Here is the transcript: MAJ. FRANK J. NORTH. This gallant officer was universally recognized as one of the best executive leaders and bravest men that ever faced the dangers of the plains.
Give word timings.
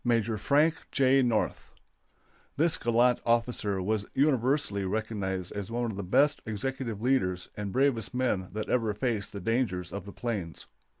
MAJ. 0.03 0.39
FRANK 0.39 0.73
J. 0.91 1.21
NORTH. 1.21 1.75
This 2.57 2.75
gallant 2.75 3.19
officer 3.23 3.83
was 3.83 4.03
universally 4.15 4.83
recognized 4.83 5.51
as 5.51 5.69
one 5.69 5.91
of 5.91 5.95
the 5.95 6.03
best 6.03 6.41
executive 6.47 7.03
leaders 7.03 7.49
and 7.55 7.71
bravest 7.71 8.11
men 8.11 8.47
that 8.53 8.67
ever 8.67 8.95
faced 8.95 9.31
the 9.31 9.39
dangers 9.39 9.93
of 9.93 10.05
the 10.05 10.11
plains. 10.11 10.65